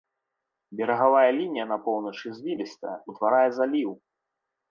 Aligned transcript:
Берагавая 0.79 1.25
лінія 1.39 1.65
на 1.73 1.77
поўначы 1.85 2.27
звілістая, 2.39 2.95
утварае 3.13 3.47
заліў. 3.59 3.91